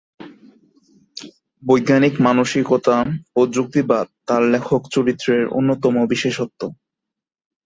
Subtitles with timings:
[1.63, 2.97] বৈজ্ঞানিক মানসিকতা
[3.35, 6.61] ও যুক্তিবাদ তার লেখক চরিত্রের অন্যতম বিশেষত্ব।